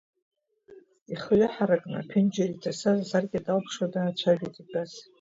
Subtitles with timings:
[1.13, 4.91] Ихы ҩаҳаракны аԥенџьыр иҭасаз асаркьа далԥшуа даацәажәеит итәаз.